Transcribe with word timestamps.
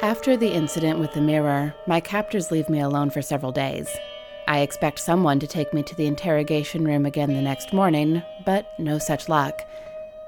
After 0.00 0.36
the 0.36 0.52
incident 0.52 1.00
with 1.00 1.12
the 1.12 1.20
mirror, 1.20 1.74
my 1.88 1.98
captors 1.98 2.52
leave 2.52 2.68
me 2.68 2.78
alone 2.78 3.10
for 3.10 3.20
several 3.20 3.50
days. 3.50 3.96
I 4.46 4.60
expect 4.60 5.00
someone 5.00 5.40
to 5.40 5.48
take 5.48 5.74
me 5.74 5.82
to 5.82 5.94
the 5.96 6.06
interrogation 6.06 6.84
room 6.84 7.04
again 7.04 7.34
the 7.34 7.42
next 7.42 7.72
morning, 7.72 8.22
but 8.44 8.78
no 8.78 8.98
such 8.98 9.28
luck. 9.28 9.66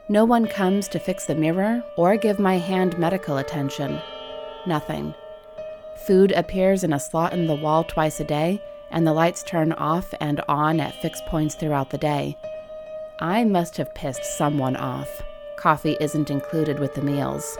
No 0.08 0.24
one 0.24 0.48
comes 0.48 0.88
to 0.88 0.98
fix 0.98 1.26
the 1.26 1.36
mirror 1.36 1.84
or 1.96 2.16
give 2.16 2.40
my 2.40 2.58
hand 2.58 2.98
medical 2.98 3.36
attention. 3.36 4.00
Nothing. 4.66 5.14
Food 6.04 6.32
appears 6.32 6.82
in 6.82 6.92
a 6.92 6.98
slot 6.98 7.32
in 7.32 7.46
the 7.46 7.54
wall 7.54 7.84
twice 7.84 8.18
a 8.18 8.24
day, 8.24 8.60
and 8.90 9.06
the 9.06 9.12
lights 9.12 9.44
turn 9.44 9.70
off 9.74 10.12
and 10.20 10.40
on 10.48 10.80
at 10.80 11.00
fixed 11.00 11.24
points 11.26 11.54
throughout 11.54 11.90
the 11.90 11.98
day. 11.98 12.36
I 13.20 13.44
must 13.44 13.76
have 13.76 13.94
pissed 13.94 14.24
someone 14.24 14.74
off. 14.74 15.22
Coffee 15.56 15.96
isn't 16.00 16.28
included 16.28 16.80
with 16.80 16.94
the 16.94 17.02
meals. 17.02 17.56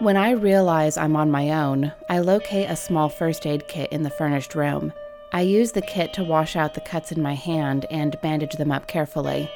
When 0.00 0.16
I 0.16 0.30
realize 0.30 0.96
I'm 0.96 1.16
on 1.16 1.28
my 1.32 1.50
own, 1.50 1.92
I 2.08 2.20
locate 2.20 2.70
a 2.70 2.76
small 2.76 3.08
first 3.08 3.44
aid 3.44 3.66
kit 3.66 3.90
in 3.90 4.04
the 4.04 4.10
furnished 4.10 4.54
room. 4.54 4.92
I 5.32 5.40
use 5.40 5.72
the 5.72 5.82
kit 5.82 6.12
to 6.12 6.22
wash 6.22 6.54
out 6.54 6.74
the 6.74 6.80
cuts 6.80 7.10
in 7.10 7.20
my 7.20 7.34
hand 7.34 7.84
and 7.90 8.20
bandage 8.22 8.54
them 8.54 8.70
up 8.70 8.86
carefully. 8.86 9.50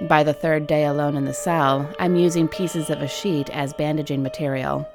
By 0.00 0.22
the 0.22 0.32
third 0.32 0.66
day 0.66 0.86
alone 0.86 1.18
in 1.18 1.26
the 1.26 1.34
cell, 1.34 1.86
I'm 1.98 2.16
using 2.16 2.48
pieces 2.48 2.88
of 2.88 3.02
a 3.02 3.08
sheet 3.08 3.50
as 3.50 3.74
bandaging 3.74 4.22
material. 4.22 4.88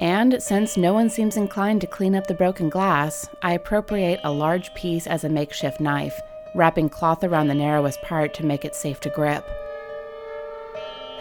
And 0.00 0.42
since 0.42 0.76
no 0.76 0.92
one 0.92 1.10
seems 1.10 1.36
inclined 1.36 1.80
to 1.82 1.86
clean 1.86 2.16
up 2.16 2.26
the 2.26 2.34
broken 2.34 2.68
glass, 2.68 3.28
I 3.42 3.52
appropriate 3.52 4.18
a 4.24 4.32
large 4.32 4.74
piece 4.74 5.06
as 5.06 5.22
a 5.22 5.28
makeshift 5.28 5.78
knife, 5.78 6.20
wrapping 6.56 6.88
cloth 6.88 7.22
around 7.22 7.46
the 7.46 7.54
narrowest 7.54 8.02
part 8.02 8.34
to 8.34 8.44
make 8.44 8.64
it 8.64 8.74
safe 8.74 8.98
to 9.02 9.10
grip. 9.10 9.48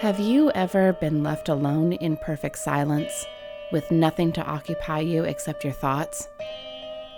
Have 0.04 0.20
you 0.20 0.52
ever 0.52 0.92
been 0.92 1.24
left 1.24 1.48
alone 1.48 1.94
in 1.94 2.18
perfect 2.18 2.58
silence, 2.58 3.26
with 3.72 3.90
nothing 3.90 4.34
to 4.34 4.44
occupy 4.44 5.00
you 5.00 5.23
except 5.23 5.64
your 5.64 5.72
thoughts? 5.72 6.28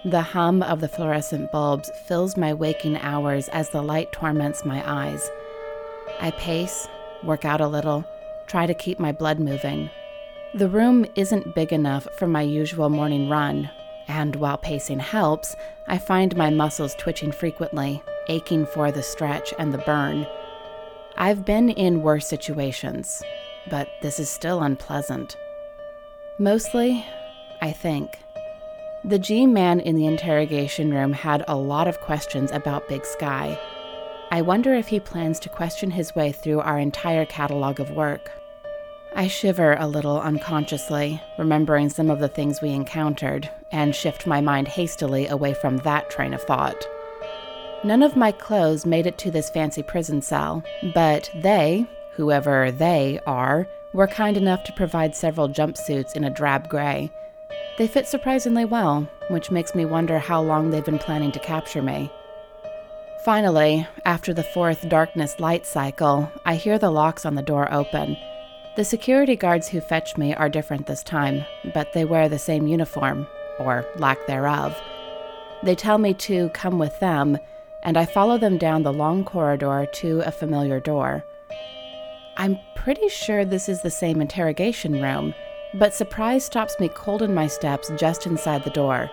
The 0.05 0.22
hum 0.22 0.61
of 0.61 0.81
the 0.81 0.88
fluorescent 0.88 1.52
bulbs 1.52 1.89
fills 2.08 2.38
my 2.38 2.53
waking 2.53 2.97
hours 2.97 3.47
as 3.47 3.72
the 3.72 3.81
light 3.81 4.11
torments 4.11 4.66
my 4.66 4.83
eyes. 4.86 5.27
I 6.22 6.30
pace, 6.30 6.88
work 7.23 7.44
out 7.44 7.59
a 7.59 7.67
little, 7.67 8.05
try 8.45 8.67
to 8.67 8.75
keep 8.75 8.99
my 8.99 9.11
blood 9.11 9.39
moving. 9.39 9.89
The 10.53 10.70
room 10.70 11.08
isn't 11.16 11.55
big 11.55 11.73
enough 11.73 12.08
for 12.20 12.27
my 12.27 12.44
usual 12.44 12.92
morning 12.92 13.30
run, 13.30 13.67
and 14.08 14.36
while 14.36 14.59
pacing 14.59 14.99
helps, 14.99 15.55
I 15.88 15.97
find 15.97 16.38
my 16.38 16.52
muscles 16.52 16.94
twitching 16.94 17.31
frequently, 17.31 18.03
aching 18.30 18.67
for 18.67 18.92
the 18.92 19.02
stretch 19.02 19.55
and 19.58 19.73
the 19.73 19.80
burn. 19.80 20.27
I've 21.17 21.45
been 21.45 21.69
in 21.69 22.02
worse 22.02 22.27
situations, 22.27 23.23
but 23.69 23.88
this 24.02 24.19
is 24.19 24.30
still 24.30 24.61
unpleasant. 24.61 25.38
Mostly, 26.39 27.05
I 27.61 27.71
think. 27.71 28.19
The 29.05 29.19
G 29.19 29.45
man 29.45 29.80
in 29.80 29.95
the 29.95 30.08
interrogation 30.08 30.91
room 30.91 31.13
had 31.13 31.45
a 31.47 31.55
lot 31.55 31.88
of 31.88 32.02
questions 32.02 32.52
about 32.52 32.89
Big 32.89 33.05
Sky. 33.05 33.58
I 34.31 34.41
wonder 34.41 34.73
if 34.73 34.88
he 34.88 34.99
plans 34.99 35.39
to 35.41 35.49
question 35.49 35.91
his 35.91 36.13
way 36.16 36.33
through 36.33 36.59
our 36.59 36.80
entire 36.80 37.25
catalog 37.25 37.80
of 37.80 37.91
work. 37.91 38.31
I 39.16 39.27
shiver 39.27 39.77
a 39.80 39.88
little 39.88 40.19
unconsciously, 40.19 41.21
remembering 41.38 41.89
some 41.89 42.09
of 42.09 42.19
the 42.19 42.27
things 42.27 42.61
we 42.61 42.71
encountered, 42.71 43.49
and 43.71 43.95
shift 43.95 44.27
my 44.27 44.41
mind 44.41 44.67
hastily 44.67 45.27
away 45.27 45.53
from 45.53 45.77
that 45.77 46.09
train 46.09 46.33
of 46.33 46.43
thought. 46.43 46.86
None 47.86 48.03
of 48.03 48.17
my 48.17 48.33
clothes 48.33 48.86
made 48.86 49.08
it 49.08 49.17
to 49.19 49.31
this 49.31 49.50
fancy 49.50 49.83
prison 49.83 50.22
cell, 50.22 50.61
but 50.94 51.30
they, 51.36 51.88
whoever 52.16 52.72
they 52.72 53.19
are, 53.25 53.67
were 53.94 54.08
kind 54.08 54.36
enough 54.36 54.66
to 54.66 54.73
provide 54.73 55.16
several 55.16 55.47
jumpsuits 55.47 56.17
in 56.17 56.25
a 56.25 56.30
drab 56.30 56.67
gray 56.67 57.09
they 57.77 57.88
fit 57.88 58.08
surprisingly 58.08 58.64
well, 58.64 59.08
which 59.30 59.52
makes 59.52 59.76
me 59.76 59.86
wonder 59.86 60.17
how 60.17 60.42
long 60.42 60.70
they've 60.70 60.86
been 60.86 60.99
planning 60.99 61.32
to 61.33 61.39
capture 61.39 61.82
me. 61.82 62.09
Finally, 63.26 63.88
after 64.05 64.33
the 64.33 64.43
fourth 64.43 64.88
darkness 64.88 65.39
light 65.39 65.65
cycle, 65.65 66.32
I 66.45 66.55
hear 66.55 66.77
the 66.77 66.92
locks 66.92 67.26
on 67.26 67.36
the 67.36 67.42
door 67.42 67.71
open. 67.73 68.17
The 68.76 68.86
security 68.86 69.36
guards 69.36 69.67
who 69.67 69.82
fetch 69.82 70.17
me 70.17 70.33
are 70.33 70.49
different 70.49 70.86
this 70.86 71.04
time, 71.04 71.43
but 71.73 71.93
they 71.93 72.05
wear 72.05 72.30
the 72.30 72.39
same 72.39 72.67
uniform, 72.67 73.27
or 73.59 73.86
lack 73.98 74.26
thereof. 74.27 74.80
They 75.64 75.76
tell 75.76 75.98
me 75.98 76.14
to 76.14 76.49
come 76.49 76.77
with 76.77 76.98
them, 76.99 77.38
and 77.85 77.95
I 77.97 78.05
follow 78.05 78.37
them 78.37 78.57
down 78.57 78.83
the 78.83 78.91
long 78.91 79.23
corridor 79.23 79.87
to 79.93 80.19
a 80.25 80.31
familiar 80.31 80.81
door. 80.81 81.23
I'm 82.35 82.59
pretty 82.75 83.07
sure 83.07 83.45
this 83.45 83.69
is 83.69 83.81
the 83.81 83.89
same 83.89 84.19
interrogation 84.19 85.01
room 85.01 85.33
but 85.77 85.93
surprise 85.93 86.45
stops 86.45 86.79
me 86.79 86.87
cold 86.87 87.21
in 87.21 87.33
my 87.33 87.47
steps 87.47 87.91
just 87.97 88.25
inside 88.25 88.63
the 88.63 88.69
door. 88.69 89.11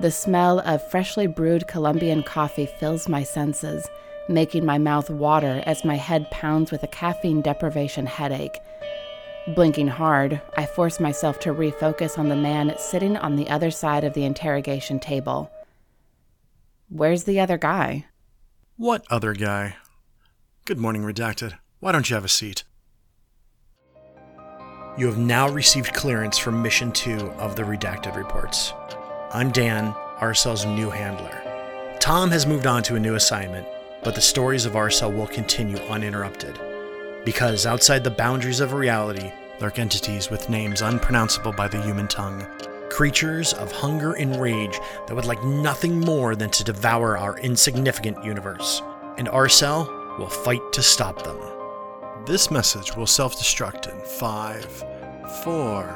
The 0.00 0.10
smell 0.10 0.60
of 0.60 0.86
freshly 0.90 1.26
brewed 1.26 1.68
Colombian 1.68 2.22
coffee 2.22 2.66
fills 2.66 3.08
my 3.08 3.22
senses, 3.22 3.88
making 4.28 4.64
my 4.64 4.78
mouth 4.78 5.10
water 5.10 5.62
as 5.66 5.84
my 5.84 5.96
head 5.96 6.30
pounds 6.30 6.72
with 6.72 6.82
a 6.82 6.88
caffeine 6.88 7.42
deprivation 7.42 8.06
headache. 8.06 8.58
Blinking 9.54 9.88
hard, 9.88 10.40
I 10.56 10.66
force 10.66 10.98
myself 10.98 11.38
to 11.40 11.52
refocus 11.52 12.18
on 12.18 12.28
the 12.28 12.36
man 12.36 12.74
sitting 12.78 13.16
on 13.16 13.36
the 13.36 13.50
other 13.50 13.70
side 13.70 14.04
of 14.04 14.14
the 14.14 14.24
interrogation 14.24 14.98
table. 14.98 15.50
Where's 16.94 17.24
the 17.24 17.40
other 17.40 17.56
guy? 17.56 18.04
What 18.76 19.06
other 19.08 19.32
guy? 19.32 19.76
Good 20.66 20.76
morning, 20.76 21.00
Redacted. 21.04 21.54
Why 21.80 21.90
don't 21.90 22.10
you 22.10 22.16
have 22.16 22.24
a 22.26 22.28
seat? 22.28 22.64
You 24.98 25.06
have 25.06 25.16
now 25.16 25.48
received 25.48 25.94
clearance 25.94 26.36
for 26.36 26.52
Mission 26.52 26.92
2 26.92 27.30
of 27.38 27.56
the 27.56 27.62
Redacted 27.62 28.14
Reports. 28.14 28.74
I'm 29.32 29.50
Dan, 29.50 29.94
RSL's 30.18 30.66
new 30.66 30.90
handler. 30.90 31.96
Tom 31.98 32.30
has 32.30 32.44
moved 32.46 32.66
on 32.66 32.82
to 32.82 32.96
a 32.96 33.00
new 33.00 33.14
assignment, 33.14 33.66
but 34.04 34.14
the 34.14 34.20
stories 34.20 34.66
of 34.66 34.74
RSL 34.74 35.16
will 35.16 35.28
continue 35.28 35.78
uninterrupted. 35.84 36.60
Because 37.24 37.64
outside 37.64 38.04
the 38.04 38.10
boundaries 38.10 38.60
of 38.60 38.74
reality 38.74 39.32
lurk 39.62 39.78
entities 39.78 40.28
with 40.28 40.50
names 40.50 40.82
unpronounceable 40.82 41.52
by 41.52 41.68
the 41.68 41.80
human 41.80 42.08
tongue, 42.08 42.46
creatures 42.92 43.54
of 43.54 43.72
hunger 43.72 44.12
and 44.12 44.38
rage 44.38 44.78
that 45.06 45.14
would 45.14 45.24
like 45.24 45.42
nothing 45.42 45.98
more 45.98 46.36
than 46.36 46.50
to 46.50 46.62
devour 46.62 47.16
our 47.16 47.38
insignificant 47.38 48.22
universe. 48.22 48.82
And 49.16 49.28
RSL 49.28 50.18
will 50.18 50.28
fight 50.28 50.60
to 50.74 50.82
stop 50.82 51.24
them. 51.24 51.38
This 52.26 52.50
message 52.50 52.94
will 52.94 53.06
self 53.06 53.34
destruct 53.34 53.90
in 53.90 53.98
five, 54.18 54.66
four, 55.42 55.88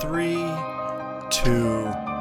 three, 0.00 0.42
two, 1.30 2.11